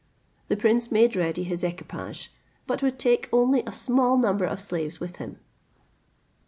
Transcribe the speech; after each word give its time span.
The 0.47 0.57
prince 0.57 0.91
made 0.91 1.15
ready 1.15 1.43
his 1.43 1.63
equipage, 1.63 2.33
but 2.65 2.81
would 2.81 2.97
take 2.97 3.29
only 3.31 3.61
a 3.67 3.71
small 3.71 4.17
number 4.17 4.45
of 4.45 4.59
slaves 4.59 4.99
with 4.99 5.17
him. 5.17 5.37